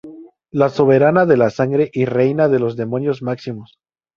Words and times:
La 0.49 0.69
Soberana 0.69 1.27
de 1.27 1.37
la 1.37 1.51
Sangre 1.51 1.91
y 1.93 2.05
Reina 2.05 2.47
de 2.49 2.57
los 2.57 2.75
Demonios 2.75 3.21
Máximos. 3.21 3.77